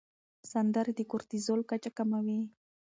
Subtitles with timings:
[0.51, 2.39] سندرې د کورتیزول کچه کموي.